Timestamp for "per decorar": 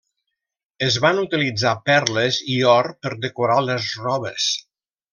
3.05-3.63